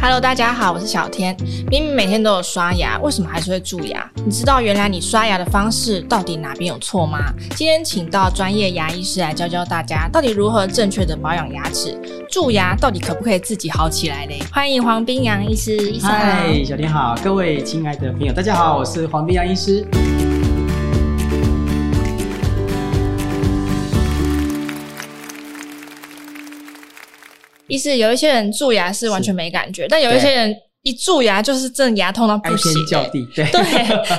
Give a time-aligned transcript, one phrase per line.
[0.00, 1.36] Hello，大家好，我是小天。
[1.68, 4.08] 明明每天都有刷牙，为什么还是会蛀牙？
[4.24, 7.18] 你知道原来你刷牙的方式到底哪边有错吗？
[7.56, 11.98] 今天请到专业牙医师来教教大家，到底如何正确的保养牙齿。
[12.30, 14.38] 蛀牙到底可不可以自己好起来嘞？
[14.52, 19.84] 欢迎黄冰洋医师，嗨，小天好，各位亲爱的朋友，大家好，我是黄冰洋医师。
[27.68, 30.54] 医师，有一些人蛀牙是完全没感觉，但有一些人。
[30.82, 33.62] 一蛀牙就是真的牙痛到不行，哀天叫地，对对，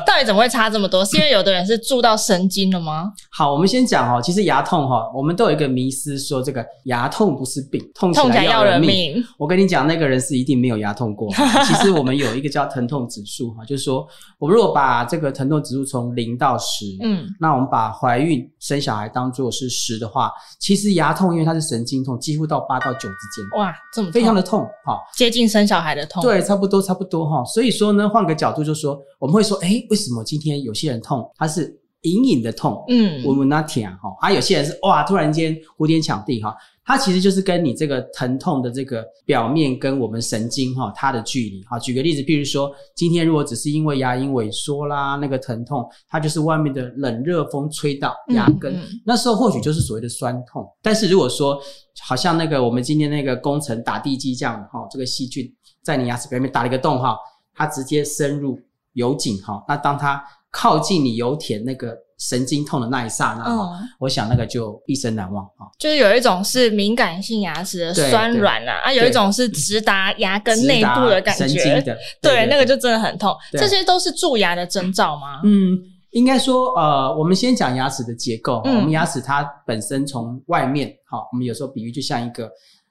[0.05, 1.03] 到底怎么会差这么多？
[1.05, 3.11] 是因为有的人是蛀到神经了吗？
[3.31, 9.23] 好，我们先讲哦，其实牙痛哈，我们都有一个迷思，说这个牙痛不是病，痛起来要人命。
[9.37, 11.33] 我跟你讲，那个人是一定没有牙痛过。
[11.65, 14.05] 其实我们有一个叫疼痛指数哈，就是说
[14.37, 23.59] 我们如果把这个疼痛指数从零到十，嗯，那我们把怀孕生小孩当做是十的话，其实牙痛因为它是神经痛，几乎到八到九之间。
[23.59, 26.21] 哇，这么，非常的痛哈，接近生小孩的痛。
[26.21, 41.77] 对，差不多差不多哈，所以说呢，换个角度就说，我们会说，哎，为什么今天有些人痛，他是隐隐的痛，嗯，我们那甜哈，啊，有些人是哇，突然间呼天抢地哈，它其实就是跟你这个疼痛的这个表面跟我们神经哈，它的距离哈。
[41.77, 50.65] 举个例子，譬如说，今天如果只是因为牙龈萎缩啦，那个疼痛，它就是外面的冷热风吹到牙根，嗯嗯、那时候或许就是所谓的酸痛。
[50.81, 51.61] 但是如果说，
[52.01, 55.45] 好像那个我们今天那个工程打地基这样哈，这个细菌。
[55.83, 57.17] 在你牙齿表面打了一个洞哈，
[57.55, 58.59] 它直接深入
[58.93, 65.69] 油井哈，那当它靠近你油田那个神经痛的那一刹那，嗯，我想那个就一生难忘哈。
[65.77, 73.33] 就是有一种是敏感性牙齿的酸软啊，啊，有一种是直达牙根内部的感觉，神经的，对，那个就真的很痛。
[73.51, 75.41] 这些都是蛀牙的征兆吗？
[75.45, 75.77] 嗯，
[76.11, 78.61] 应该说呃，我们先讲牙齿的结构。
[78.65, 82.49] 嗯，我们牙齿它本身从外面哈，我们有时候比喻就像一个。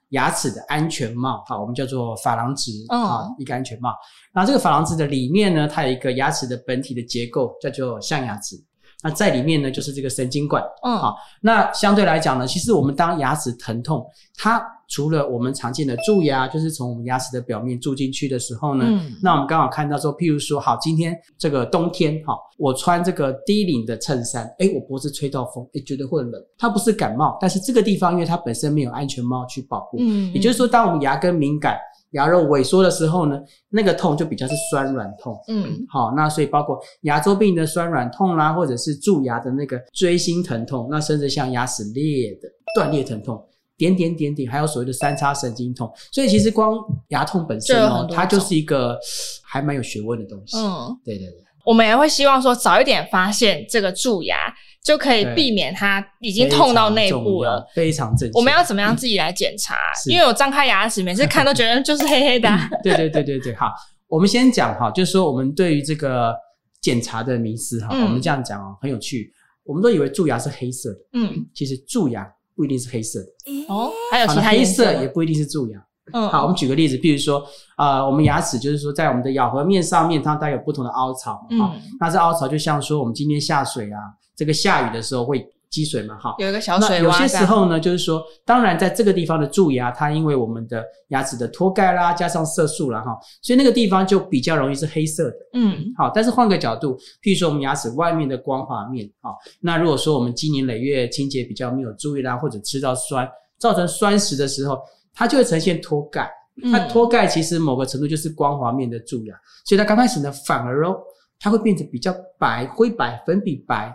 [0.09, 3.93] 牙齿的安全帽，好，我们叫做珐琅质啊，一个安全帽。
[4.33, 8.55] 那这个珐琅质的里面呢，它有一个牙齿的本体的结构，叫做象牙质。
[9.01, 10.63] 那在里面呢，就是这个神经管。
[10.83, 14.05] 嗯，好，那相对来讲呢，其实我们当牙齿疼痛，
[14.35, 26.33] 它除了我们常见的蛀牙，就是从我们牙齿的表面蛀进去的时候呢，嗯，那我们刚好看到说，譬如说，好，今天这个冬天，哈，我穿这个低领的衬衫，诶，我脖子吹到风，诶，觉得会冷。
[26.57, 31.77] 它不是感冒，但是这个地方因为它本身没有安全帽去保护，嗯，也就是说，当我们牙根敏感。
[32.13, 33.39] 牙肉萎缩的时候呢，
[33.69, 35.39] 那个痛就比较是酸软痛。
[35.47, 43.39] 嗯，好，那所以包括牙周病的酸软痛啦，或者是蛀牙的那个锥心疼痛，那甚至像牙齿裂的断裂疼痛，
[43.79, 45.91] 点点点点，还有所谓的三叉神经痛。
[46.11, 48.95] 所以其实光牙痛本身哦，它就是一个
[49.41, 50.55] 还蛮有学问的东西。
[50.55, 54.53] 嗯，对对对，我们也会希望说早一点发现这个蛀牙。
[54.81, 58.39] 就可以避免它已经痛到内部了，非常正确。
[58.39, 59.75] 我们要怎么样自己来检查？
[59.75, 62.69] 嗯、因为我张开牙齿，每次看都觉得就是黑黑的、啊。
[62.81, 63.69] 对对对对对，好，
[64.07, 66.33] 我们先讲哈，就是说我们对于这个
[66.81, 69.29] 检查的迷思哈，嗯、我们这样讲哦，很有趣。
[69.65, 72.25] 我们都以为蛀牙是黑色的，嗯，其实蛀牙
[72.59, 73.27] 不一定是黑色的。
[73.69, 75.81] 哦，还有其他黑色也不一定是蛀牙。
[76.11, 77.41] 嗯，好，我们举个例子，比如说，
[77.77, 81.71] 呃，我们牙齿就是说，在我们的咬合面上面，它带有不同的凹槽，嗯，
[82.01, 83.97] 那这凹槽就像说，我们今天下水啊，
[84.35, 87.03] 这个下雨的时候会积水嘛，哈，有一个小水洼。
[87.03, 99.31] 有些时候呢，就是说，当然在这个地方的蛀牙，它因为我们的牙齿的脱钙啦，加上色素啦，哈，所以那个地方就比较容易是黑色的，嗯，好，但是换个角度，譬如说我们牙齿外面的光滑面，哈，
[99.61, 103.29] 那如果说我们经年累月清洁比较没有注意啦，或者吃到酸，
[103.59, 104.77] 造成酸蚀的时候。
[105.11, 106.31] 它就会呈现脱钙，
[106.71, 109.35] 它脱钙其实某个程度就是光滑面的蛀牙，
[109.65, 110.95] 所以它刚开始呢，反而哦，
[111.39, 113.93] 它会变成比较白、灰白、粉笔白，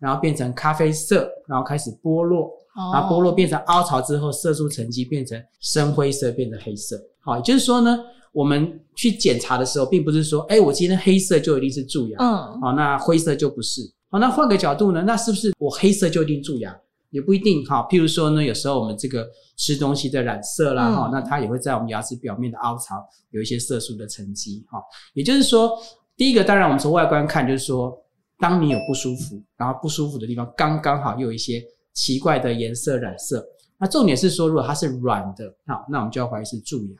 [0.00, 2.50] 然后变成咖啡色，然后开始剥落，
[2.92, 6.96] 然后剥落变成凹槽之后，色素沉积变成深灰色，变成黑色。
[7.20, 7.98] 好，也就是说呢，
[8.32, 13.82] 我们去检查的时候，并不是说，哎，我今天黑色就一定是蛀牙，嗯，好，那灰色就不是。
[14.08, 16.76] 好，那换个角度呢，那是不是我黑色就一定蛀牙？
[17.10, 24.80] 也不一定哈，譬如说呢，有时候我们这个吃东西的染色啦哈，嗯、那它也会在我们牙齿表面的凹槽有一些色素的沉积哈。
[25.12, 25.76] 也就是说，
[26.16, 27.92] 第一个当然我们从外观看，就是说，
[28.40, 33.44] 当你有不舒服，然后不舒服的地方刚刚好又有一些奇怪的颜色染色，
[33.78, 36.96] 那重点是说，如果它是软的，好，那我们就要怀疑是蛀牙。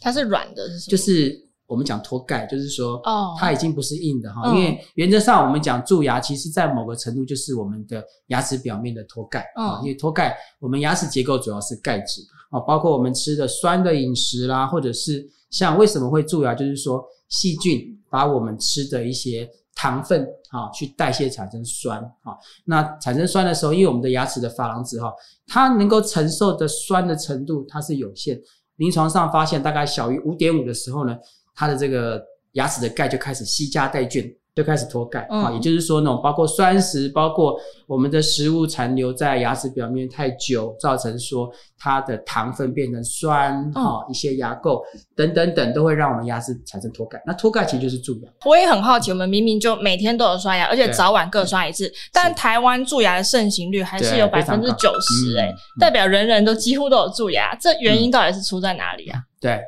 [0.00, 0.90] 它是软的是什么？
[0.90, 1.44] 就是。
[1.66, 4.54] 我们讲脱钙，就是说，哦它已经不是硬的哈。
[4.54, 9.80] 因为原则上，我们讲蛀牙，其实在某个程度就是我们的牙齿表面的脱钙啊。
[9.80, 12.20] 因为脱钙，我们牙齿结构主要是钙质
[12.50, 22.36] 啊，包括我们吃的酸的饮食啦，或者是像为什么会蛀牙，就是说细菌把我们吃的一些糖分啊去代谢产生酸啊。
[22.64, 25.12] 那产生酸的时候，因为我们的牙齿的珐琅质哈，
[25.46, 28.40] 它能够承受的酸的程度它是有限。
[28.76, 31.16] 临床上发现大概小于五点五的时候呢，
[31.54, 32.22] 它的这个
[32.52, 34.24] 牙齿的钙就开始吸加带菌。
[34.54, 37.58] 就开始脱钙啊，也就是说，那种包括酸蚀，包括
[37.88, 44.80] 我们的食物残留在牙齿表面太久，造成说它的糖分变成酸啊，一些牙垢
[45.16, 47.20] 等等等，都会让我们牙齿产生脱钙。
[47.26, 48.30] 那脱钙其实就是蛀牙。
[48.46, 59.18] 我也很好奇，我们明明就每天都有刷牙，而且早晚各刷一次，但台湾蛀牙的盛行率还是有百分之九十，哎，代表人人都几乎都有蛀牙，这原因到底是出在哪里啊？
[59.40, 59.60] 对。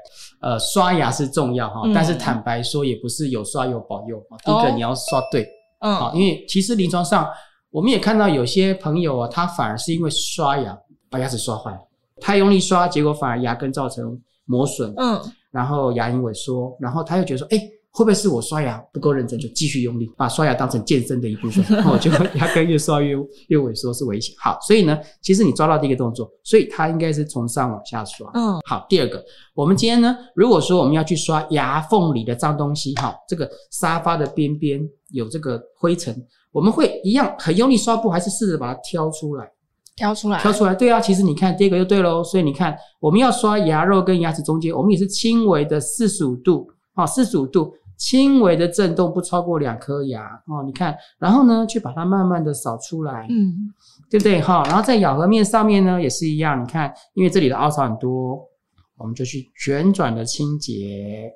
[0.47, 4.23] 呃，刷牙是重要哈，但是坦白说，也不是有刷有保佑。
[4.45, 5.45] 第一个你要刷对，
[5.81, 7.29] 嗯，好，因为其实临床上
[7.69, 10.79] 我们也看到有些朋友啊，他反而是因为刷牙
[11.11, 11.77] 把牙齿刷坏，
[12.21, 15.21] 太用力刷，结果反而牙根造成磨损，嗯，
[15.51, 23.17] 然后牙龈萎缩，然后他又觉得说，诶会不会是我刷牙不够认真，就继续用力，把刷牙当成健身的一部分，然 后就牙根越刷越
[23.49, 24.35] 越萎缩，是危险。
[24.39, 28.31] 好，所以呢，其实你抓到第一个动作，所以它应该是从上往下刷。
[28.35, 36.15] 嗯，好，第二个，我们今天呢，如果说我们要去刷牙缝里的脏东西，哈，这个沙发的边边有这个灰尘，
[36.53, 39.51] 我们会一样很用力刷不，还是试着把它挑出来？
[39.97, 40.75] 挑出来，挑出来。
[40.75, 42.23] 对啊，其实你看第一个就对喽。
[42.23, 47.73] 所以你看，我们要刷牙肉跟牙齿中间，我们也是轻微的四十五度，好，四十五度。
[47.97, 53.73] 轻微的震动不超过两颗牙哦，你看，然后呢，去把它慢慢的扫出来，嗯，
[54.11, 54.63] 对不对哈？
[54.65, 58.39] 然后在咬合面上面呢，也是一样，你看，因为这里的凹槽很多，
[58.99, 61.33] 我们就去旋转的清洁。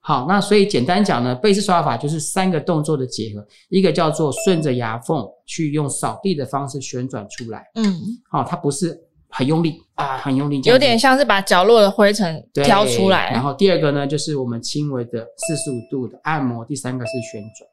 [0.00, 7.94] 好，那所以简单讲呢，贝氏刷法就是三个动作的结合，一个叫做顺着牙缝去用扫地的方式旋转出来，嗯，
[8.30, 9.05] 好，它不是。
[9.36, 13.30] 很用力啊，很用力，有点像是把角落的灰尘挑出来。
[13.32, 16.64] 然后第二个呢，就是我们轻微的四十五度的按摩。
[16.64, 17.68] 第三个是旋转。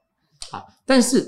[0.51, 1.25] 好，但是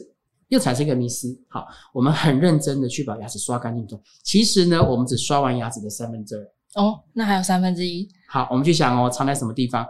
[0.50, 1.34] 又产生一个迷思。
[1.48, 3.88] 好，我们很认真的去把牙齿刷干净。
[4.24, 6.84] 其实呢，我们只刷完牙齿的三分之二。
[6.84, 8.06] 哦，那还有三分之一。
[8.28, 9.86] 好，我们去想哦，藏在什么地方？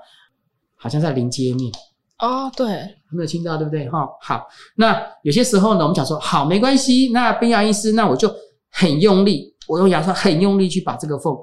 [0.75, 1.71] 好像在临接面。
[2.19, 2.67] 哦，对，
[3.11, 3.89] 没有听到，对不对？
[3.89, 4.45] 哈，好。
[4.75, 7.09] 那有些时候呢，我们讲说，好，没关系。
[7.11, 8.31] 那冰牙医师，那我就
[8.75, 9.55] 很用力。
[9.67, 11.35] 我用牙刷很用力去把这个缝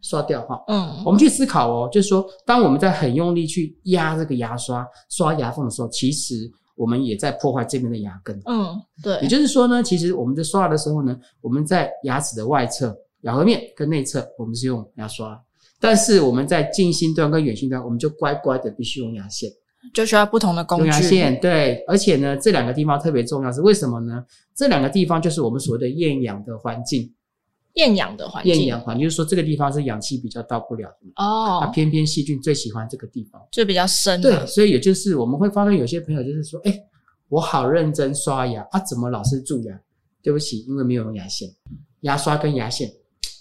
[0.00, 9.20] 刷掉哈，嗯，我们去思考哦，就是说，当我们在很用力去压这个牙刷刷牙缝的时候，其实我们也在破坏这边的牙根，嗯，对。
[9.20, 15.38] 也就是说呢，其实我们在刷牙的时候呢，我们在牙齿的外侧咬合面跟内侧，我们是用牙刷，
[15.78, 19.50] 但是我们在近心端跟远心端，我们就乖乖的必须用牙线，
[19.92, 20.84] 就需要不同的工具。
[20.86, 24.24] 用牙线，对，而且呢，这两个地方特别重要，是为什么呢？
[24.54, 27.12] 这两个地方就是我们所谓的厌氧的环境。
[27.74, 34.20] 厌氧的环境，厌氧环境就是说这个地方是氧气比较到不了的哦，那偏偏细菌最喜欢这个地方，就比较深。
[34.20, 36.74] 对，所以也就是我们会发现有些朋友就是说，哎，
[37.28, 39.80] 我好认真刷牙啊，怎么老是蛀牙？
[40.20, 41.48] 对不起，因为没有用牙线，
[42.00, 42.90] 牙刷跟牙线，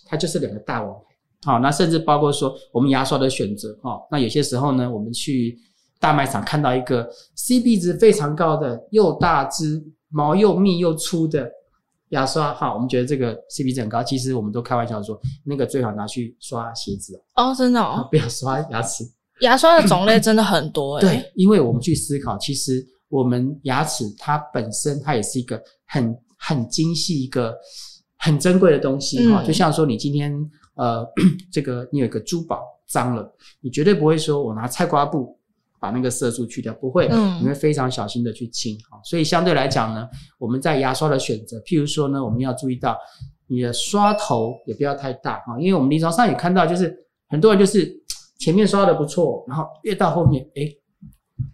[0.06, 0.95] 它就是两个大王。
[1.44, 5.57] 好，那甚至包括说我们牙刷的选择哈，那有些时候呢，我们去
[6.00, 11.50] 大卖场看到一个 CP 值非常高的，又大只、毛又密又粗的。
[12.10, 14.01] 牙刷哈，我们觉得这个 CP 值很高。
[14.01, 19.04] 其实我们都开玩笑说，那个最好拿去刷鞋子哦，真的哦， 不要刷牙齿。
[19.42, 21.01] 牙刷的种类真的很多诶。
[21.01, 27.56] 对，因为我们去思考，其实我们牙齿它本身它也是一个很很精细、一个
[28.18, 29.44] 很珍贵的东西哈。
[29.44, 30.34] 就像说，你今天
[30.75, 31.07] 呃，
[31.54, 33.31] 这个你有一个珠宝脏了，
[33.62, 35.38] 你绝对不会说我拿菜瓜布。
[35.79, 37.07] 把那个色素去掉，不会，
[37.41, 38.98] 你会非常小心的去清啊。
[38.98, 40.07] 嗯、所以相对来讲呢，
[40.38, 42.98] 我们在牙刷的选择，譬如说呢，我们要注意到
[43.48, 46.93] 你的刷头也不要太大啊，因为我们临床上也看到，就是
[47.29, 47.91] 很多人就是
[48.39, 50.69] 前面刷的不错，然后越到后面，诶，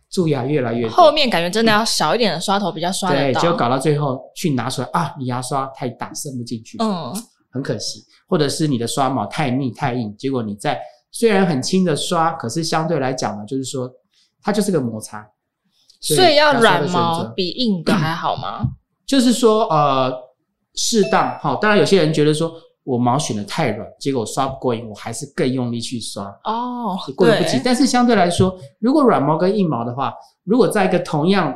[0.09, 0.91] 蛀牙越来越多。
[0.91, 3.21] 后面感觉真的要小一点的刷头比较刷得到。
[3.21, 7.13] 对，结果搞到最后去拿出来啊，你牙刷太大，伸不进去，嗯，
[7.51, 8.03] 很可惜。
[8.27, 13.87] 或者是你的刷毛太密太硬，结果你在虽然很轻的刷，可是相对来讲呢，就是说。
[14.45, 15.27] 它就是个摩擦，
[15.99, 18.59] 所以，要软毛比硬的 还好吗？
[19.07, 20.13] 就是说，呃，
[20.75, 21.57] 适当哈。
[21.59, 27.59] 当然，有些人觉得说我毛选的太软，结果我刷不过瘾，我还是更用力去刷哦，过犹不及。
[27.65, 31.51] 但是相对来说，如果软毛跟硬毛的话，如果在一个同样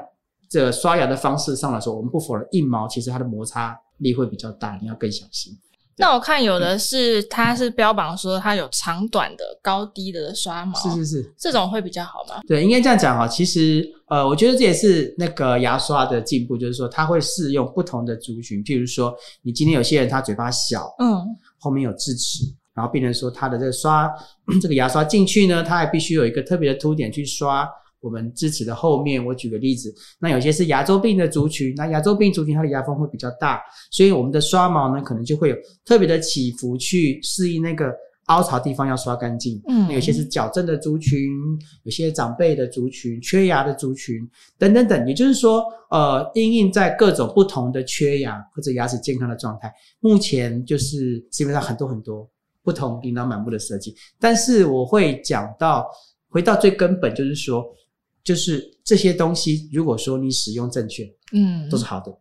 [0.51, 5.55] 的刷牙的方式上来说，我们不否认硬毛其实它的摩擦力会比较大，你要更小心。
[5.99, 12.41] 那我看有的是，它是标榜说它有长短的、高低的刷毛，是是是，这种会比较好吗？
[12.47, 13.27] 对，应该这样讲哈。
[13.27, 18.63] 其实，呃，我觉得这也是那个牙刷的进步，就是说它会适用不同的族群。
[18.63, 21.27] 譬如说，你今天有些人他嘴巴小，嗯，
[21.59, 24.09] 后面有智齿，然后病人说他的这个刷
[24.61, 27.69] 这个牙刷进去呢，他还必须有一个特别的凸点去刷。
[28.01, 37.93] 我们智齿的后面，我举个例子，那有些是牙周病的族群，那牙周病族群它的牙缝会比较大，所以我们的刷毛呢，可能就会有特别的起伏去适应那个
[38.25, 39.59] 凹槽地方要刷干净。
[39.67, 41.19] 嗯，那有些是矫正的族群，
[41.83, 44.15] 有些长辈的族群，缺牙的族群
[44.57, 45.07] 等等等。
[45.07, 52.29] 也就是说，呃，因应在各种不同的缺牙或者牙齿健康的状态，目前就是基本上很多很多
[52.61, 53.95] 不同琳琅满目的设计。
[54.19, 55.87] 但是我会讲到，
[56.29, 57.65] 回到最根本，就是说，
[58.23, 62.11] 就是这些东西，如果说你使用正确，嗯，都是好的。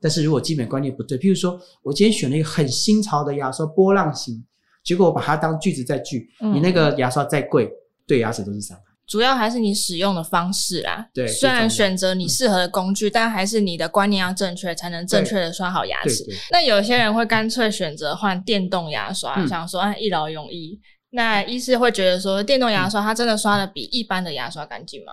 [0.00, 4.44] 但是如果基本观念不对，譬如说我今天选了一个很新潮的牙刷，波浪形，
[4.84, 7.70] 结果我把它当锯子在锯，嗯、你那个牙刷再贵，
[8.06, 8.82] 对牙齿都是伤害。
[9.06, 11.06] 主要还是你使用的方式啦。
[11.12, 16.24] 对，虽然选择你适合的工具，嗯、但还是你的观念要正确，才能正确的刷好牙齿。
[16.50, 20.80] 那有些人会干脆选择换电动牙刷，嗯、想说啊一劳永逸。
[21.16, 25.12] 那医师会觉得说，电动牙刷它真的刷的比一般的牙刷干净吗？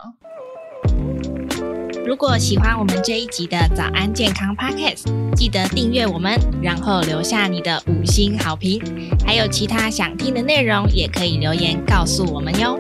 [2.04, 5.04] 如果喜欢我们这一集的早安健康 Podcast，
[5.36, 8.82] 记得订阅我们，然后留下你的五星好评。
[9.24, 12.80] 还有其他想听的内容，也可以留言告诉我们哟。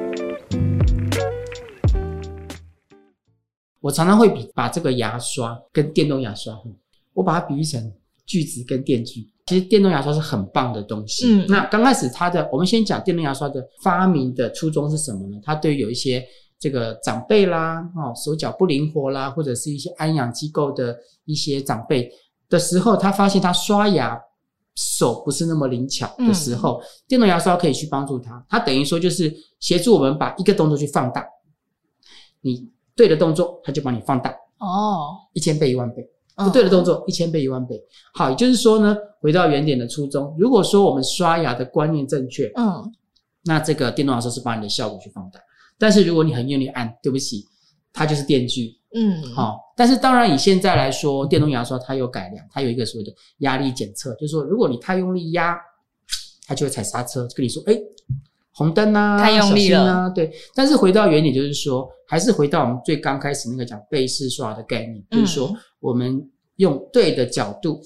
[3.82, 6.60] 我常常会比把这个牙刷跟电动牙刷，
[7.14, 7.94] 我把它比喻成
[8.26, 9.31] 锯子跟电锯。
[9.48, 11.26] 其实电动牙刷是很棒的东西。
[11.28, 15.40] 嗯，那刚开始它的，我们先讲电动牙刷的发明的初衷是什么呢？
[15.44, 16.26] 它对于有一些。
[16.62, 20.96] 这个长辈啦，哦，手脚不灵活啦，或者是一些安养机构的
[21.26, 22.08] 一些长辈
[22.52, 24.16] 的时候，他发现他刷牙
[24.76, 28.46] 手不是那么灵巧的时候，嗯、电动牙刷可以去帮助他。
[28.48, 31.26] 它等于说就是协助我们把一个动作去放大，
[32.42, 34.30] 你对的动作，它就帮你放大
[34.60, 37.76] 哦，一千倍一万倍，不对的动作一千倍一万倍。
[38.14, 42.92] 好，也就是说呢，回到原点的初衷，如果说我们刷牙的观念正确，嗯，
[43.46, 45.40] 那这个电动牙刷是把你的效果去放大。
[45.78, 47.46] 但是如果你很用力按，对不起，
[47.94, 49.60] 它就是电锯，嗯，好、哦。
[49.76, 55.56] 但是当然以现在来说，电动牙刷它有改良，它有一个所谓的压力检测，就是说如果你太用力压，
[56.48, 57.76] 它就会踩刹车，跟你说，哎，
[58.52, 60.32] 红灯啊，太用力了，对。
[60.54, 67.82] 但是回到原点，就是说，还是回到我们最刚开始那个讲贝氏刷的概念，就是说我们用对的角度，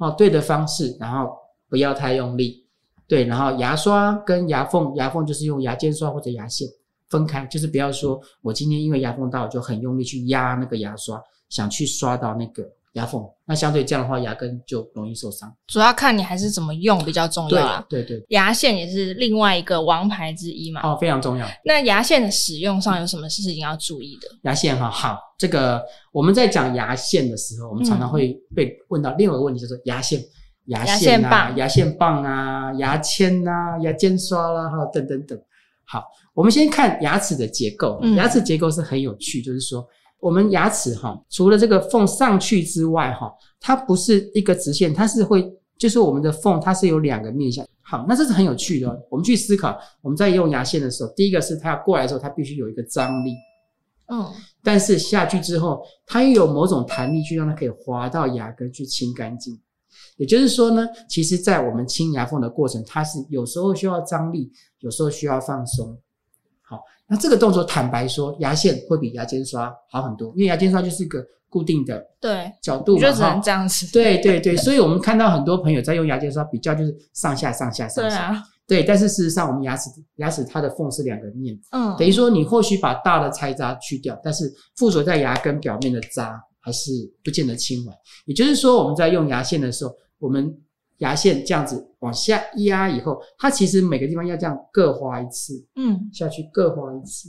[0.00, 1.30] 哦，对的方式，然后
[1.68, 2.66] 不要太用力，
[3.06, 3.22] 对。
[3.24, 6.66] 然后牙刷跟牙缝，牙缝就是用牙尖刷或者牙线。
[7.08, 12.62] 分开，就是不要说我今天因为牙缝大，我就很用力去压那个牙刷，想去刷到那个
[12.94, 15.52] 牙缝，那相对这样的话，牙根就容易受伤。
[15.68, 17.86] 主要看你还是怎么用比较重要啊。
[17.88, 20.80] 对对对，牙线也是另外一个王牌之一嘛。
[20.82, 21.46] 哦，非常重要。
[21.64, 24.28] 那牙线的使用上有什么事情要注意的？
[24.42, 25.80] 牙线哈，好，这个
[26.10, 30.20] 我们在讲牙线的时候，我们常常会被问到另外一个问题，就是牙线、
[30.66, 35.40] 牙线啊、牙线棒啊、牙签啊、牙尖刷啦，哈，等等等。
[35.84, 36.04] 好，
[36.34, 38.00] 我们先看牙齿的结构。
[38.16, 39.84] 牙齿结构是很有趣，嗯、就是说，
[40.20, 47.66] 我们牙齿哈，除了这个缝上去之外哈，它不是一个直线，它是会，就是我们的缝它是有两个面向。
[47.80, 49.06] 好，那这是很有趣的。
[49.10, 53.34] 我们去思考，我们在用牙线的时候，第一个是它要过来的时候，它必须有一个张力。
[54.12, 54.24] 嗯，
[54.62, 59.58] 但是下去之后，它又有某种弹力，去让它可以滑到牙根去清干净。
[60.16, 65.98] 也就是说呢，其实，在我们清牙缝的过程，它是有时候需要张力，有时候需要放松。
[67.10, 73.92] 好，那这个动作，坦白说，牙线会比牙尖刷好很多，因为牙尖刷就是一个固定的对角度嘛，对，就只能这样子。
[73.92, 78.16] 对对对，所以我们看到很多朋友在用牙尖刷，比较就是上下上下上下。
[78.16, 78.42] 对啊。
[78.66, 86.92] 对，但是事实上，我们牙齿牙齿它的缝是两个面，嗯，等于说你或许把大的菜渣去掉，但是附着在牙根表面的渣还是
[87.24, 87.96] 不见得清完。
[88.26, 89.92] 也就是说，我们在用牙线的时候。
[90.20, 90.54] 我们
[91.00, 97.28] 牙线这样子往下压以后，它其实每个地方要这样各划一次，嗯，下去各划一次，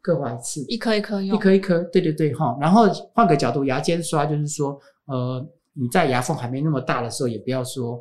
[0.00, 2.56] 各划一次，一颗一颗用，一颗一颗，对对对，哈。
[2.60, 8.00] 然后换个角度，牙尖刷就是说，呃，你在牙缝还没那么大的时候，也不要说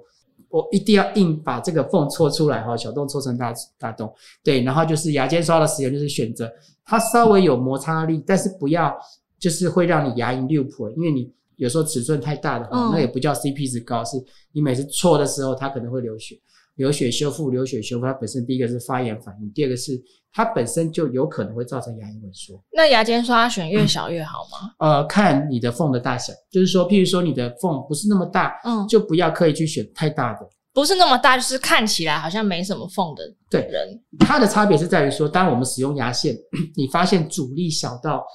[0.50, 4.14] 我一定要硬把这个缝戳出来哈，小洞戳成大大洞，
[4.44, 4.62] 对。
[4.62, 6.52] 然后就是牙尖刷的使用，就是选择
[6.86, 8.96] 它稍微有摩擦力，但是不要
[9.40, 11.34] 就是会让你牙龈溜破，因为你。
[11.60, 14.18] 有时候尺寸太大的话，嗯、那也不叫 CP 值高，是
[14.54, 16.40] 你每次戳的时候，它可能会流血，
[16.76, 20.02] 流血修复，流血修复，它本身第一个是发炎反应，第二个是
[20.32, 22.58] 它本身就有可能会造成牙龈萎缩。
[22.72, 24.72] 那牙间刷选越小越好吗？
[24.78, 34.02] 嗯、呃，看你的缝的大小，就是说，譬如说你的缝不是那么大，嗯，就不要刻意去选太大的，不是那么大，就是看起来好像没什么缝的对人。
[34.20, 36.38] 它的差别是在于说，当我们使用牙线，
[36.78, 38.26] 你发现阻力小到。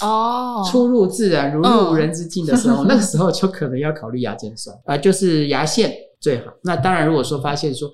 [0.00, 6.52] 哦，出入自然，如入无人之境的时候，嗯、那个时候就可能要考虑牙尖刷啊、 呃，就是牙线最好。
[6.62, 7.90] 那当然，如果说发现说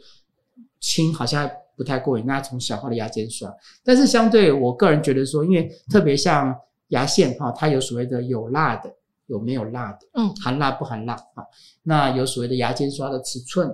[0.81, 3.53] 轻好像不太过瘾，那从小号的牙尖刷。
[3.85, 6.55] 但是相对我个人觉得说，因为特别像
[6.89, 8.93] 牙线哈，它有所谓的有辣的、
[9.27, 11.45] 有没有辣的，嗯，含辣不含辣啊？
[11.85, 13.73] 那有所谓的牙间刷的尺寸，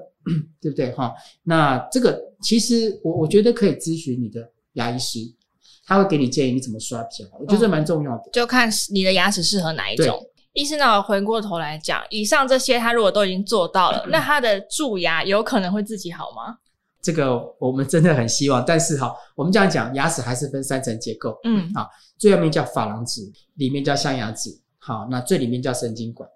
[0.61, 1.15] 对不对哈？
[1.43, 5.19] 那这个其实我我觉得可以咨询你的牙医师，
[5.89, 10.23] 他会给你建议你怎么刷比较好，我觉得这蛮重要的，就看你的牙齿适合哪一种。
[10.53, 16.59] 医生，那我回过头来讲，以上这些他如果都已经做到了， 那他的蛀牙有可能会自己好吗？
[17.01, 23.23] 这个我们真的很希望，但是哈，我们这样讲，牙齿还是分三层结构，嗯，好，最外面叫珐琅质，
[23.55, 26.29] 里面叫象牙质，好，那最里面叫神经管。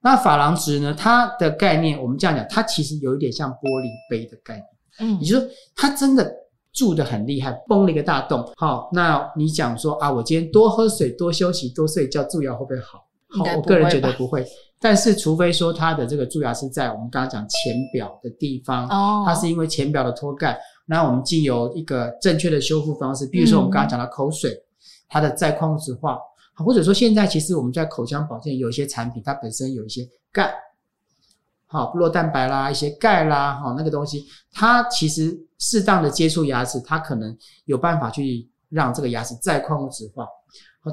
[0.00, 4.66] 那珐琅质呢，它的概念，我们这样讲，它其实有一点像玻璃杯的概念，
[5.00, 6.32] 嗯，也就是说，它真的
[6.72, 13.04] 蛀的很厉害，崩了一个大洞，好，那你讲说啊，我今天多喝水、多休息、多睡觉，蛀牙会不会好？
[13.30, 14.46] 好，我个人觉得不会，
[14.80, 24.58] 但是除非说它的这个蛀牙是在我们刚刚讲浅表的地方，哦，它是因为浅表的脱钙，那我们既有一个正确的修复方式，比如说我们刚刚讲的口水，
[25.08, 26.18] 它的再矿物质化，
[26.64, 30.54] 或者说现在其实我们在口腔保健有一些产品，它本身有一些钙，
[31.70, 40.26] 好，酪蛋白啦，一些钙啦，好，那个东西，它其实适当的接触牙齿，它可能有办法去让这个牙齿再矿物质化。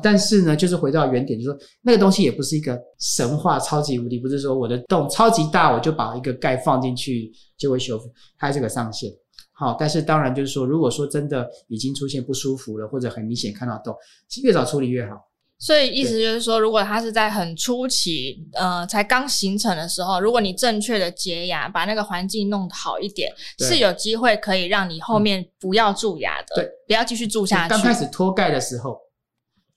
[0.04, 9.10] 但是呢，就是回到原点，就是说那个东西也不是一个神话超级无敌，不是说我的洞超级大，我就把一个钙放进去就会修复，它是个上限。
[9.54, 13.96] 好，但是当然就是说，如果说真的已经出现不舒服了，或者很明显看到洞，
[14.44, 15.16] 越早处理越好。
[15.58, 27.70] 所以意思就是说，如果它是在很初期，呃，才刚形成的时候，如果你正确的洁牙，把那个环境弄好一点，是有机会可以让你后面不要蛀牙的，对，不要继续蛀下去。
[27.70, 28.98] 刚开始脱钙的时候。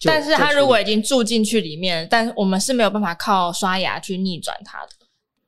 [0.04, 4.90] 但是它如果已经住进去里面，但我们是没有办法靠刷牙去逆转它的，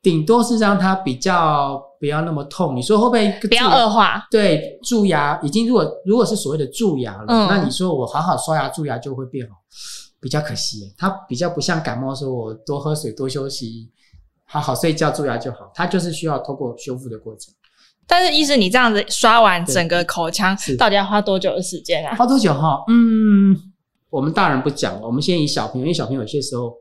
[0.02, 2.74] 顶多是让它比较不要那么痛。
[2.74, 4.26] 你说会不会不要恶化？
[4.28, 9.54] 对，蛀牙已经如果如果是所谓的蛀牙了，嗯，那你说我好好刷牙，蛀牙就会变好，
[10.20, 10.94] 比较可惜。
[10.96, 13.90] 它比较不像感冒，说我多喝水、多休息、
[14.44, 15.70] 好好睡觉，蛀牙就好。
[15.74, 17.52] 它就是需要透过修复的过程。
[18.06, 22.14] 但是，医师，你这样子刷完整个口腔，到底要花多久的时间啊？
[22.16, 22.82] 花多久哈？
[22.88, 23.56] 嗯。
[24.10, 26.74] 我们大人不讲，我们先以小朋友，因为小朋友有些时候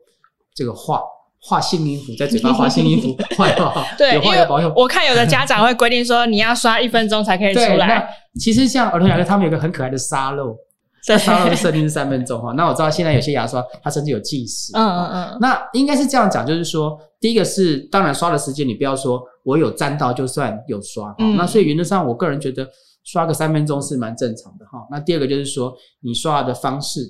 [0.52, 1.00] 这个画
[1.40, 3.86] 画幸运符，在嘴巴画幸运符， 画不好？
[3.96, 4.72] 对，有画有保佑。
[4.74, 8.04] 我看有的家长会规定说，你要刷一分钟才可以 出来。
[8.40, 10.56] 其实像儿童牙科，他们有个很可爱的沙漏，
[11.04, 12.52] 在沙漏的设定是三分钟哈。
[12.52, 14.72] 那我知道现在有些牙刷，它甚至有计时。
[14.74, 15.38] 嗯嗯嗯。
[15.40, 21.14] 那应该是这样讲，就是说，第一个是当然刷的时间，你不要说我有沾到就算有刷。
[21.18, 21.36] 嗯。
[21.36, 22.68] 那所以原则上，我个人觉得。
[23.02, 24.86] 刷个三分钟是蛮正常的哈。
[24.90, 27.00] 那第二个就是说，你刷牙的方式，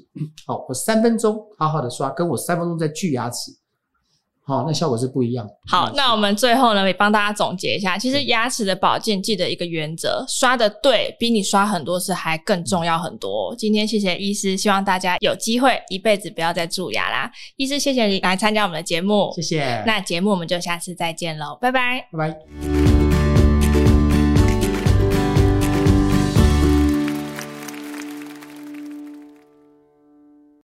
[0.46, 3.50] 好，我三分钟好好的刷，跟我三分钟在锯牙齿，
[4.51, 5.53] 好，那效果是不一样的。
[5.69, 13.55] 好，那我们最后呢，也帮大家总结一下，其实牙齿的保健记得一个原则，刷的对，比你刷很多次还更重要很多。
[13.57, 17.31] 今天谢谢医师，希望大家有机会一辈子不要再蛀牙啦。
[17.57, 19.83] 医师，谢谢你来参加我们的节目，谢谢。
[19.87, 22.89] 那节目我们就下次再见喽，拜拜，拜拜。